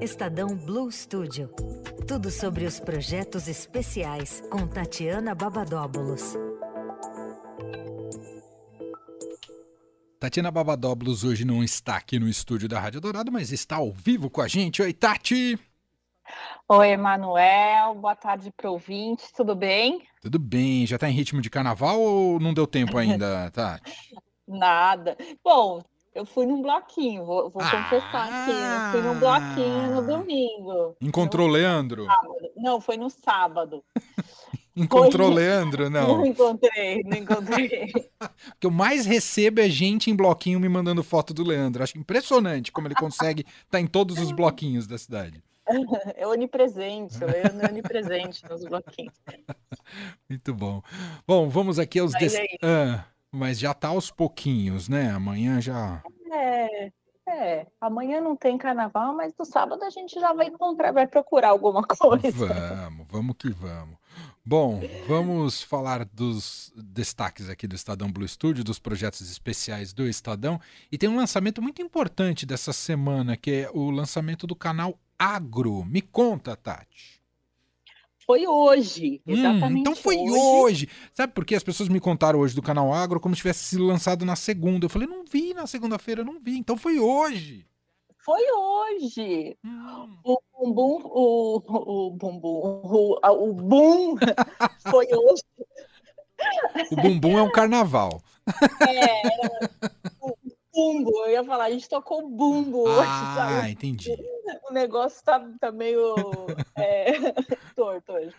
Estadão 0.00 0.56
Blue 0.56 0.90
Studio. 0.90 1.48
Tudo 2.06 2.30
sobre 2.30 2.64
os 2.64 2.80
projetos 2.80 3.46
especiais 3.46 4.42
com 4.50 4.66
Tatiana 4.66 5.34
Babadóbulos. 5.34 6.34
Tatiana 10.18 10.50
Babadóbulos 10.50 11.22
hoje 11.22 11.44
não 11.44 11.62
está 11.62 11.96
aqui 11.96 12.18
no 12.18 12.28
estúdio 12.28 12.68
da 12.68 12.80
Rádio 12.80 13.00
Dourado, 13.00 13.30
mas 13.30 13.52
está 13.52 13.76
ao 13.76 13.92
vivo 13.92 14.28
com 14.28 14.40
a 14.40 14.48
gente. 14.48 14.82
Oi, 14.82 14.92
Tati! 14.92 15.58
Oi, 16.68 16.88
Emanuel. 16.88 17.94
Boa 17.94 18.16
tarde 18.16 18.50
para 18.56 18.70
ouvintes. 18.70 19.30
Tudo 19.30 19.54
bem? 19.54 20.02
Tudo 20.20 20.38
bem. 20.38 20.86
Já 20.86 20.96
está 20.96 21.08
em 21.08 21.14
ritmo 21.14 21.40
de 21.40 21.50
carnaval 21.50 22.00
ou 22.00 22.40
não 22.40 22.52
deu 22.52 22.66
tempo 22.66 22.98
ainda, 22.98 23.50
Tati? 23.54 23.92
Nada. 24.46 25.16
Bom, 25.42 25.82
eu 26.14 26.24
fui 26.24 26.46
num 26.46 26.62
bloquinho, 26.62 27.24
vou, 27.24 27.50
vou 27.50 27.62
confessar 27.62 28.28
aqui. 28.28 28.50
Eu 28.50 28.92
fui 28.92 29.00
num 29.02 29.18
bloquinho 29.18 29.90
no 29.92 29.98
Ah! 29.98 30.16
domingo. 30.18 30.96
Encontrou 31.00 31.46
No 31.48 31.52
Leandro? 31.54 32.04
sábado. 32.06 32.34
Não, 32.56 32.80
foi 32.80 32.96
no 32.96 33.10
sábado. 33.10 33.84
Encontrou 34.76 35.28
Foi- 35.28 35.36
Leandro? 35.36 35.88
Não 35.88 36.16
Não. 36.18 36.26
encontrei, 36.26 37.00
não 37.04 37.16
encontrei. 37.16 37.92
O 38.20 38.58
que 38.58 38.66
eu 38.66 38.70
mais 38.72 39.06
recebo 39.06 39.60
é 39.60 39.68
gente 39.68 40.10
em 40.10 40.16
bloquinho 40.16 40.58
me 40.58 40.68
mandando 40.68 41.02
foto 41.04 41.32
do 41.32 41.44
Leandro. 41.44 41.82
Acho 41.84 41.96
impressionante 41.96 42.72
como 42.72 42.88
ele 42.88 42.94
consegue 42.96 43.46
estar 43.64 43.78
em 43.80 43.86
todos 43.86 44.18
os 44.18 44.32
bloquinhos 44.32 44.86
da 44.86 44.98
cidade. 44.98 45.42
É 46.16 46.26
onipresente, 46.26 47.16
o 47.24 47.26
Leandro 47.26 47.66
é 47.66 47.70
onipresente 47.70 48.44
nos 48.50 48.62
bloquinhos. 48.64 49.14
Muito 50.28 50.52
bom. 50.54 50.82
Bom, 51.26 51.48
vamos 51.48 51.78
aqui 51.78 51.98
aos. 52.00 52.12
Mas 52.12 52.20
des- 52.20 52.34
é. 52.34 52.46
Ah, 52.62 53.04
mas 53.34 53.58
já 53.58 53.74
tá 53.74 53.88
aos 53.88 54.10
pouquinhos, 54.10 54.88
né? 54.88 55.10
Amanhã 55.10 55.60
já. 55.60 56.02
É, 56.32 56.92
é. 57.28 57.66
Amanhã 57.80 58.20
não 58.20 58.36
tem 58.36 58.56
carnaval, 58.56 59.14
mas 59.14 59.34
no 59.38 59.44
sábado 59.44 59.82
a 59.82 59.90
gente 59.90 60.14
já 60.20 60.32
vai 60.32 60.46
encontrar, 60.46 60.92
vai 60.92 61.06
procurar 61.06 61.48
alguma 61.48 61.82
coisa. 61.98 62.46
Vamos, 62.46 63.06
vamos 63.10 63.36
que 63.36 63.50
vamos. 63.50 63.96
Bom, 64.46 64.80
vamos 65.08 65.62
falar 65.62 66.04
dos 66.04 66.70
destaques 66.76 67.48
aqui 67.48 67.66
do 67.66 67.74
Estadão 67.74 68.12
Blue 68.12 68.28
Studio, 68.28 68.62
dos 68.62 68.78
projetos 68.78 69.22
especiais 69.30 69.92
do 69.92 70.06
Estadão. 70.06 70.60
E 70.92 70.98
tem 70.98 71.08
um 71.08 71.16
lançamento 71.16 71.62
muito 71.62 71.80
importante 71.80 72.44
dessa 72.44 72.72
semana, 72.72 73.36
que 73.36 73.50
é 73.50 73.70
o 73.72 73.90
lançamento 73.90 74.46
do 74.46 74.54
canal 74.54 74.98
Agro. 75.18 75.84
Me 75.84 76.02
conta, 76.02 76.54
Tati. 76.54 77.23
Foi 78.26 78.46
hoje, 78.46 79.20
Hum, 79.26 79.34
exatamente 79.34 79.80
então 79.80 79.94
foi 79.94 80.16
hoje. 80.16 80.88
Sabe 81.12 81.32
por 81.32 81.44
quê? 81.44 81.54
As 81.54 81.62
pessoas 81.62 81.88
me 81.88 82.00
contaram 82.00 82.38
hoje 82.40 82.54
do 82.54 82.62
canal 82.62 82.92
Agro 82.92 83.20
como 83.20 83.34
se 83.34 83.42
tivesse 83.42 83.64
sido 83.64 83.84
lançado 83.84 84.24
na 84.24 84.34
segunda. 84.34 84.86
Eu 84.86 84.90
falei, 84.90 85.06
não 85.06 85.24
vi 85.24 85.52
na 85.52 85.66
segunda-feira, 85.66 86.24
não 86.24 86.40
vi. 86.40 86.56
Então 86.56 86.76
foi 86.76 86.98
hoje. 86.98 87.66
Foi 88.24 88.40
hoje. 88.50 89.58
Hum. 89.62 90.16
O 90.24 90.38
bumbum, 90.58 91.00
o, 91.04 91.56
o 91.56 92.10
bumbum, 92.12 92.80
o, 92.82 93.18
o 93.22 93.52
boom 93.52 94.16
foi 94.90 95.06
hoje. 95.12 95.42
O 96.90 96.96
bumbum 96.96 97.38
é 97.38 97.42
um 97.42 97.52
carnaval. 97.52 98.22
É, 98.88 99.26
era 99.26 99.70
o 100.20 100.34
bumbo, 100.72 101.10
eu 101.26 101.30
ia 101.30 101.44
falar, 101.44 101.64
a 101.64 101.70
gente 101.70 101.88
tocou 101.88 102.24
o 102.24 102.28
bumbo 102.30 102.88
hoje. 102.88 103.06
Ah, 103.06 103.68
entendi. 103.70 104.16
Negócio 104.74 105.24
tá, 105.24 105.40
tá 105.60 105.72
meio 105.72 106.14
é, 106.76 107.12
torto 107.74 108.12
hoje. 108.12 108.34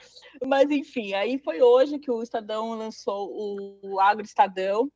Mas 0.45 0.69
enfim, 0.69 1.13
aí 1.13 1.39
foi 1.39 1.61
hoje 1.61 1.97
que 1.97 2.11
o 2.11 2.21
Estadão 2.21 2.75
lançou 2.75 3.79
o 3.81 3.99
Agro 3.99 4.25
Estadão. 4.25 4.91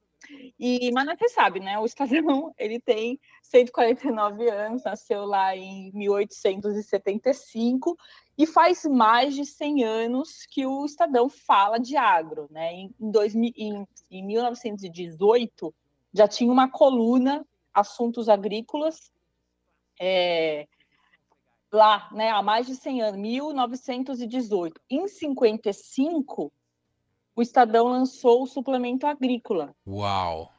E, 0.60 0.92
mas 0.92 1.08
você 1.18 1.30
sabe, 1.30 1.62
né? 1.62 1.80
O 1.80 1.86
Estadão 1.86 2.54
ele 2.60 2.80
tem 2.80 3.18
149 3.42 4.50
anos, 4.50 4.84
nasceu 4.84 5.26
lá 5.26 5.56
em 5.56 5.92
1875 5.94 7.98
e 8.38 8.46
faz 8.46 8.84
mais 8.84 9.34
de 9.34 9.46
100 9.46 9.84
anos 9.84 10.46
que 10.52 10.66
o 10.66 10.86
Estadão 10.86 11.30
fala 11.30 11.80
de 11.80 11.96
agro, 11.96 12.48
né? 12.52 12.74
Em, 12.74 12.94
em, 13.00 13.12
2000, 13.12 13.54
em, 13.56 13.88
em 14.12 14.26
1918 14.26 15.74
já 16.14 16.28
tinha 16.28 16.52
uma 16.52 16.70
coluna 16.70 17.46
assuntos 17.74 18.28
agrícolas 18.28 19.10
é, 20.00 20.68
lá, 21.72 22.10
né? 22.12 22.30
Há 22.30 22.42
mais 22.42 22.68
de 22.68 22.76
100 22.76 23.02
anos, 23.02 23.20
1918. 23.20 24.82
Em 24.90 25.08
55 25.08 26.52
o 27.36 27.42
Estadão 27.42 27.88
lançou 27.88 28.44
o 28.44 28.48
suplemento 28.48 29.08
agrícola. 29.08 29.74
Uau. 29.88 30.52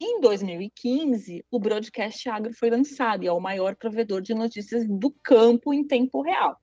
Em 0.00 0.20
2015, 0.20 1.44
o 1.48 1.60
Broadcast 1.60 2.28
Agro 2.28 2.52
foi 2.52 2.70
lançado 2.70 3.22
e 3.22 3.28
é 3.28 3.32
o 3.32 3.38
maior 3.38 3.76
provedor 3.76 4.20
de 4.20 4.34
notícias 4.34 4.84
do 4.88 5.12
campo 5.22 5.72
em 5.72 5.86
tempo 5.86 6.20
real. 6.22 6.56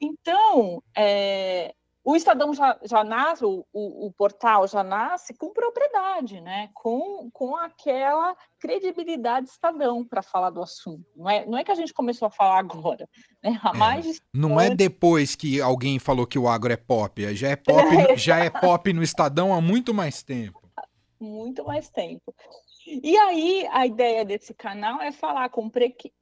Então, 0.00 0.82
é, 0.96 1.74
o 2.02 2.16
Estadão 2.16 2.54
já, 2.54 2.78
já 2.82 3.04
nasce, 3.04 3.44
o, 3.44 3.64
o, 3.72 4.12
portal 4.16 4.66
já 4.66 4.82
nasce 4.82 5.34
com 5.34 5.52
propriedade, 5.52 6.40
né? 6.40 6.70
com, 6.74 7.30
com 7.30 7.54
aquela 7.56 8.34
credibilidade 8.58 9.48
Estadão 9.48 10.04
para 10.04 10.22
falar 10.22 10.50
do 10.50 10.62
assunto. 10.62 11.04
Não 11.14 11.28
é, 11.28 11.44
não 11.44 11.58
é 11.58 11.64
que 11.64 11.70
a 11.70 11.74
gente 11.74 11.92
começou 11.92 12.26
a 12.26 12.30
falar 12.30 12.58
agora, 12.58 13.08
né? 13.42 13.60
Há 13.62 13.74
mais 13.74 14.04
de 14.04 14.20
Não 14.34 14.58
é 14.58 14.74
depois 14.74 15.36
que 15.36 15.60
alguém 15.60 15.98
falou 15.98 16.26
que 16.26 16.38
o 16.38 16.48
agro 16.48 16.72
é 16.72 16.76
pop, 16.76 17.34
já 17.34 17.48
é 17.48 17.56
pop, 17.56 18.16
já 18.16 18.38
é 18.38 18.48
pop 18.48 18.92
no 18.92 19.02
Estadão 19.02 19.52
há 19.52 19.60
muito 19.60 19.92
mais 19.92 20.22
tempo. 20.22 20.60
Muito 21.20 21.64
mais 21.64 21.90
tempo. 21.90 22.34
E 22.86 23.16
aí, 23.16 23.68
a 23.70 23.86
ideia 23.86 24.24
desse 24.24 24.54
canal 24.54 25.02
é 25.02 25.12
falar 25.12 25.50
com 25.50 25.66
o 25.66 25.70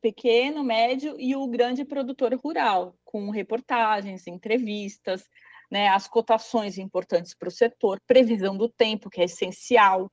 pequeno, 0.02 0.64
médio 0.64 1.14
e 1.18 1.36
o 1.36 1.46
grande 1.46 1.84
produtor 1.84 2.34
rural, 2.34 2.94
com 3.04 3.30
reportagens, 3.30 4.26
entrevistas, 4.26 5.24
né, 5.70 5.88
as 5.88 6.08
cotações 6.08 6.78
importantes 6.78 7.34
para 7.34 7.48
o 7.48 7.52
setor, 7.52 8.00
previsão 8.06 8.56
do 8.56 8.68
tempo, 8.68 9.10
que 9.10 9.20
é 9.20 9.24
essencial, 9.24 10.10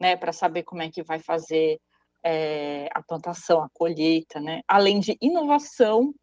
né, 0.00 0.16
para 0.16 0.32
saber 0.32 0.62
como 0.62 0.82
é 0.82 0.90
que 0.90 1.02
vai 1.02 1.18
fazer 1.18 1.78
é, 2.24 2.88
a 2.94 3.02
plantação, 3.02 3.62
a 3.62 3.68
colheita, 3.72 4.40
né, 4.40 4.62
além 4.66 4.98
de 5.00 5.16
inovação, 5.20 6.14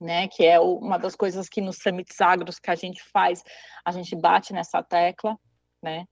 né, 0.00 0.28
que 0.28 0.44
é 0.44 0.60
uma 0.60 0.98
das 0.98 1.16
coisas 1.16 1.48
que 1.48 1.60
nos 1.60 1.78
summits 1.78 2.20
agros 2.20 2.58
que 2.58 2.70
a 2.70 2.74
gente 2.74 3.02
faz, 3.12 3.42
a 3.84 3.92
gente 3.92 4.14
bate 4.14 4.52
nessa 4.52 4.82
tecla, 4.82 5.36
né, 5.82 6.04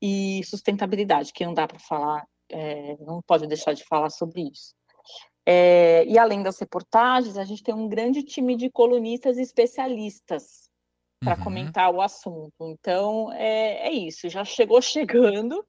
e 0.00 0.42
sustentabilidade, 0.44 1.32
que 1.32 1.44
não 1.44 1.54
dá 1.54 1.66
para 1.66 1.78
falar, 1.78 2.26
é, 2.50 2.96
não 3.00 3.22
pode 3.22 3.46
deixar 3.46 3.72
de 3.72 3.84
falar 3.84 4.10
sobre 4.10 4.42
isso. 4.42 4.74
É, 5.46 6.04
e 6.06 6.18
além 6.18 6.42
das 6.42 6.58
reportagens, 6.58 7.36
a 7.36 7.44
gente 7.44 7.62
tem 7.62 7.74
um 7.74 7.88
grande 7.88 8.22
time 8.22 8.56
de 8.56 8.70
colunistas 8.70 9.38
e 9.38 9.42
especialistas 9.42 10.61
para 11.22 11.36
uhum. 11.36 11.44
comentar 11.44 11.90
o 11.90 12.00
assunto. 12.00 12.54
Então, 12.60 13.30
é, 13.32 13.88
é, 13.88 13.92
isso, 13.92 14.28
já 14.28 14.44
chegou 14.44 14.80
chegando, 14.82 15.64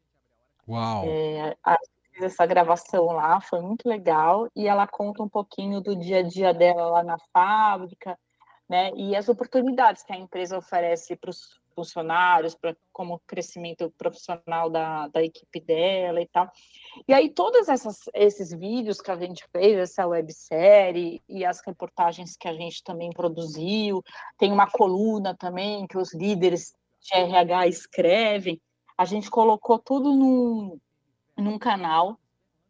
Uau! 0.68 1.04
É, 1.06 1.56
a, 1.64 1.78
essa 2.20 2.46
gravação 2.46 3.06
lá, 3.06 3.40
foi 3.40 3.60
muito 3.60 3.88
legal, 3.88 4.48
e 4.54 4.68
ela 4.68 4.86
conta 4.86 5.22
um 5.22 5.28
pouquinho 5.28 5.80
do 5.80 5.96
dia 5.96 6.18
a 6.18 6.22
dia 6.22 6.52
dela 6.52 6.86
lá 6.86 7.02
na 7.02 7.16
fábrica, 7.32 8.18
né, 8.68 8.90
e 8.94 9.14
as 9.16 9.28
oportunidades 9.28 10.02
que 10.02 10.12
a 10.12 10.16
empresa 10.16 10.56
oferece 10.56 11.16
para 11.16 11.30
os 11.30 11.60
funcionários, 11.74 12.54
para 12.54 12.76
como 12.92 13.20
crescimento 13.26 13.90
profissional 13.96 14.70
da, 14.70 15.08
da 15.08 15.22
equipe 15.22 15.60
dela 15.60 16.20
e 16.20 16.26
tal. 16.26 16.50
E 17.08 17.12
aí 17.12 17.30
todos 17.30 17.66
esses 18.14 18.52
vídeos 18.52 19.00
que 19.00 19.10
a 19.10 19.16
gente 19.16 19.44
fez, 19.50 19.78
essa 19.78 20.06
websérie 20.06 21.22
e 21.28 21.44
as 21.44 21.60
reportagens 21.66 22.36
que 22.36 22.46
a 22.46 22.52
gente 22.52 22.82
também 22.84 23.10
produziu, 23.10 24.02
tem 24.38 24.52
uma 24.52 24.70
coluna 24.70 25.34
também 25.34 25.86
que 25.86 25.98
os 25.98 26.14
líderes 26.14 26.74
de 27.00 27.14
RH 27.14 27.66
escrevem, 27.66 28.60
a 29.02 29.04
gente 29.04 29.28
colocou 29.28 29.80
tudo 29.80 30.14
num, 30.14 30.78
num 31.36 31.58
canal 31.58 32.16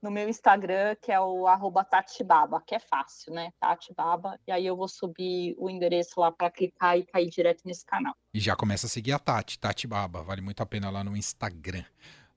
no 0.00 0.10
meu 0.10 0.28
Instagram, 0.28 0.96
que 1.00 1.10
é 1.10 1.20
o 1.20 1.46
arroba 1.46 1.84
Tatibaba, 1.84 2.62
que 2.66 2.74
é 2.74 2.78
fácil, 2.78 3.32
né? 3.32 3.52
Tatibaba. 3.60 4.38
E 4.46 4.52
aí 4.52 4.66
eu 4.66 4.76
vou 4.76 4.88
subir 4.88 5.54
o 5.58 5.68
endereço 5.68 6.20
lá 6.20 6.30
para 6.30 6.50
clicar 6.50 6.98
e 6.98 7.04
cair 7.04 7.28
direto 7.28 7.62
nesse 7.64 7.84
canal. 7.84 8.14
E 8.34 8.40
já 8.40 8.56
começa 8.56 8.86
a 8.86 8.88
seguir 8.88 9.12
a 9.12 9.18
Tati, 9.18 9.58
Tatibaba. 9.58 10.22
Vale 10.22 10.40
muito 10.40 10.62
a 10.62 10.66
pena 10.66 10.90
lá 10.90 11.02
no 11.04 11.16
Instagram. 11.16 11.84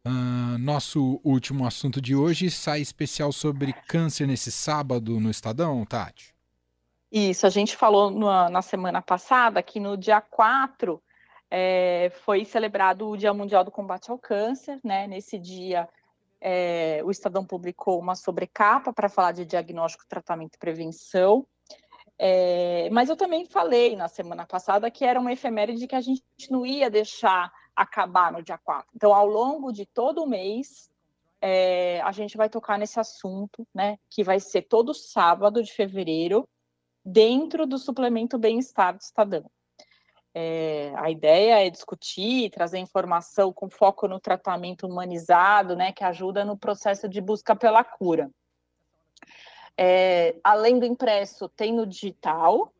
Uh, 0.05 0.57
nosso 0.59 1.19
último 1.23 1.65
assunto 1.65 1.99
de 1.99 2.15
hoje 2.15 2.51
sai 2.51 2.79
especial 2.79 3.31
sobre 3.31 3.73
câncer 3.87 4.27
nesse 4.27 4.51
sábado 4.51 5.19
no 5.19 5.31
Estadão, 5.31 5.83
Tati. 5.85 6.35
Isso, 7.11 7.47
a 7.47 7.49
gente 7.49 7.75
falou 7.75 8.11
na, 8.11 8.49
na 8.49 8.61
semana 8.61 9.01
passada 9.01 9.63
que 9.63 9.79
no 9.79 9.95
dia 9.95 10.21
4 10.21 11.01
é, 11.49 12.11
foi 12.23 12.43
celebrado 12.43 13.07
o 13.07 13.17
Dia 13.17 13.33
Mundial 13.33 13.63
do 13.63 13.71
Combate 13.71 14.11
ao 14.11 14.19
Câncer, 14.19 14.79
né? 14.83 15.07
Nesse 15.07 15.39
dia 15.39 15.87
é, 16.41 17.01
o 17.03 17.11
Estadão 17.11 17.45
publicou 17.45 17.99
uma 17.99 18.15
sobrecapa 18.15 18.93
para 18.93 19.09
falar 19.09 19.31
de 19.31 19.45
diagnóstico, 19.45 20.05
tratamento 20.07 20.55
e 20.55 20.59
prevenção. 20.59 21.45
É, 22.17 22.89
mas 22.91 23.09
eu 23.09 23.15
também 23.15 23.45
falei 23.45 23.95
na 23.95 24.07
semana 24.07 24.45
passada 24.45 24.89
que 24.89 25.03
era 25.03 25.19
uma 25.19 25.33
efeméride 25.33 25.87
que 25.87 25.95
a 25.95 26.01
gente 26.01 26.23
não 26.49 26.65
ia 26.65 26.89
deixar 26.89 27.51
acabar 27.75 28.31
no 28.31 28.41
dia 28.41 28.57
4. 28.57 28.87
Então, 28.95 29.13
ao 29.13 29.25
longo 29.25 29.71
de 29.71 29.85
todo 29.85 30.23
o 30.23 30.27
mês, 30.27 30.89
é, 31.41 32.01
a 32.01 32.11
gente 32.11 32.37
vai 32.37 32.49
tocar 32.49 32.79
nesse 32.79 32.99
assunto, 32.99 33.67
né? 33.73 33.97
Que 34.09 34.23
vai 34.23 34.39
ser 34.39 34.63
todo 34.63 34.93
sábado 34.93 35.61
de 35.61 35.73
fevereiro, 35.73 36.47
dentro 37.03 37.67
do 37.67 37.77
suplemento 37.77 38.37
Bem-Estar 38.37 38.93
do 38.93 39.01
Estadão. 39.01 39.45
É, 40.37 40.91
a 40.97 41.09
ideia 41.09 41.65
é 41.65 41.69
discutir, 41.69 42.49
trazer 42.49 42.77
informação 42.77 43.53
com 43.53 43.69
foco 43.69 44.05
no 44.05 44.19
tratamento 44.19 44.85
humanizado, 44.85 45.77
né, 45.77 45.93
que 45.93 46.03
ajuda 46.03 46.43
no 46.43 46.57
processo 46.57 47.07
de 47.07 47.21
busca 47.21 47.55
pela 47.55 47.85
cura. 47.85 48.29
É, 49.77 50.35
além 50.43 50.77
do 50.77 50.85
impresso, 50.85 51.47
tem 51.47 51.71
no 51.71 51.87
digital, 51.87 52.73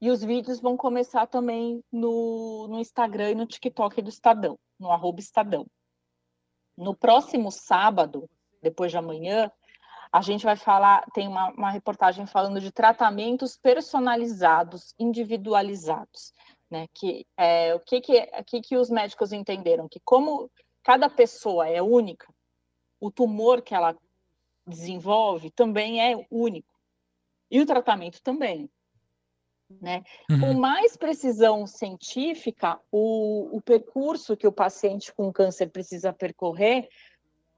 e 0.00 0.10
os 0.10 0.24
vídeos 0.24 0.60
vão 0.60 0.76
começar 0.76 1.28
também 1.28 1.84
no, 1.92 2.66
no 2.66 2.80
Instagram 2.80 3.30
e 3.30 3.34
no 3.36 3.46
TikTok 3.46 4.02
do 4.02 4.08
Estadão, 4.08 4.58
no 4.76 4.90
arroba 4.90 5.20
Estadão. 5.20 5.64
No 6.76 6.96
próximo 6.96 7.52
sábado, 7.52 8.28
depois 8.60 8.90
de 8.90 8.98
amanhã, 8.98 9.52
a 10.10 10.20
gente 10.20 10.44
vai 10.44 10.56
falar, 10.56 11.04
tem 11.14 11.28
uma, 11.28 11.50
uma 11.52 11.70
reportagem 11.70 12.26
falando 12.26 12.60
de 12.60 12.72
tratamentos 12.72 13.56
personalizados, 13.56 14.92
individualizados 14.98 16.32
né? 16.72 16.88
Que 16.94 17.26
é, 17.36 17.74
o 17.74 17.80
que 17.80 18.00
que, 18.00 18.26
que 18.46 18.60
que 18.62 18.76
os 18.78 18.88
médicos 18.88 19.30
entenderam 19.30 19.86
que 19.86 20.00
como 20.00 20.50
cada 20.82 21.08
pessoa 21.10 21.68
é 21.68 21.82
única, 21.82 22.26
o 22.98 23.10
tumor 23.10 23.60
que 23.60 23.74
ela 23.74 23.94
desenvolve 24.66 25.50
também 25.50 26.00
é 26.00 26.26
único 26.30 26.72
e 27.50 27.60
o 27.60 27.66
tratamento 27.66 28.22
também, 28.22 28.70
né? 29.80 30.02
Uhum. 30.30 30.40
Com 30.40 30.54
mais 30.54 30.96
precisão 30.96 31.66
científica, 31.66 32.80
o, 32.90 33.56
o 33.56 33.60
percurso 33.60 34.36
que 34.36 34.46
o 34.46 34.52
paciente 34.52 35.12
com 35.12 35.30
câncer 35.30 35.68
precisa 35.68 36.12
percorrer, 36.12 36.88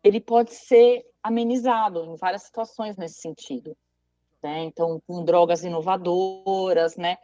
ele 0.02 0.20
pode 0.20 0.52
ser 0.52 1.06
amenizado 1.22 2.04
em 2.04 2.16
várias 2.16 2.42
situações 2.42 2.96
nesse 2.96 3.20
sentido. 3.20 3.76
Né? 4.42 4.64
Então, 4.64 5.00
com 5.06 5.24
drogas 5.24 5.64
inovadoras, 5.64 6.96
né? 6.96 7.16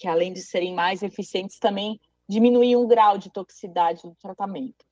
Que 0.00 0.08
além 0.08 0.32
de 0.32 0.40
serem 0.40 0.74
mais 0.74 1.02
eficientes, 1.02 1.58
também 1.58 2.00
diminuir 2.26 2.74
o 2.76 2.86
grau 2.86 3.18
de 3.18 3.28
toxicidade 3.30 4.02
do 4.02 4.14
tratamento. 4.14 4.86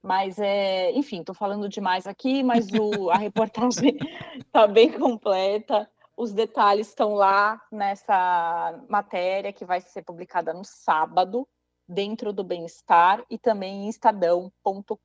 Mas, 0.00 0.38
é, 0.38 0.92
enfim, 0.92 1.20
estou 1.20 1.34
falando 1.34 1.68
demais 1.68 2.06
aqui, 2.06 2.44
mas 2.44 2.68
o, 2.70 3.10
a 3.10 3.16
reportagem 3.18 3.98
está 4.38 4.64
bem 4.68 4.92
completa. 4.92 5.90
Os 6.16 6.32
detalhes 6.32 6.86
estão 6.86 7.14
lá 7.14 7.60
nessa 7.72 8.80
matéria 8.88 9.52
que 9.52 9.64
vai 9.64 9.80
ser 9.80 10.02
publicada 10.02 10.54
no 10.54 10.64
sábado, 10.64 11.46
dentro 11.88 12.32
do 12.32 12.44
Bem-Estar, 12.44 13.24
e 13.28 13.36
também 13.38 13.86
em 13.86 13.88
estadão.com.br, 13.88 15.02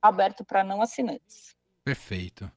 aberto 0.00 0.44
para 0.44 0.62
não 0.62 0.80
assinantes. 0.80 1.56
Perfeito. 1.84 2.48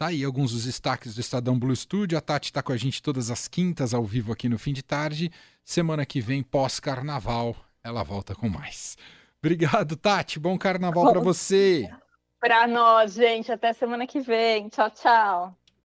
Tá 0.00 0.06
aí 0.06 0.24
alguns 0.24 0.52
dos 0.52 0.64
destaques 0.64 1.14
do 1.14 1.20
Estadão 1.20 1.58
Blue 1.58 1.76
Studio. 1.76 2.16
A 2.16 2.22
Tati 2.22 2.48
está 2.48 2.62
com 2.62 2.72
a 2.72 2.76
gente 2.78 3.02
todas 3.02 3.30
as 3.30 3.46
quintas 3.46 3.92
ao 3.92 4.02
vivo 4.02 4.32
aqui 4.32 4.48
no 4.48 4.58
fim 4.58 4.72
de 4.72 4.82
tarde. 4.82 5.30
Semana 5.62 6.06
que 6.06 6.22
vem, 6.22 6.42
pós-carnaval, 6.42 7.54
ela 7.84 8.02
volta 8.02 8.34
com 8.34 8.48
mais. 8.48 8.96
Obrigado, 9.42 9.96
Tati. 9.96 10.40
Bom 10.40 10.56
carnaval 10.56 11.12
para 11.12 11.20
você. 11.20 11.90
Para 12.40 12.66
nós, 12.66 13.12
gente. 13.12 13.52
Até 13.52 13.74
semana 13.74 14.06
que 14.06 14.20
vem. 14.20 14.70
Tchau, 14.70 14.90
tchau. 14.90 15.54